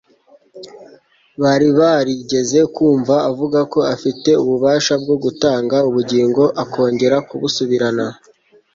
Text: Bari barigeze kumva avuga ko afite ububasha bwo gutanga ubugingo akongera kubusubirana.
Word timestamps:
Bari 1.41 1.67
barigeze 1.79 2.59
kumva 2.75 3.15
avuga 3.29 3.59
ko 3.73 3.79
afite 3.95 4.29
ububasha 4.43 4.93
bwo 5.01 5.15
gutanga 5.23 5.75
ubugingo 5.89 6.43
akongera 6.63 7.17
kubusubirana. 7.29 8.05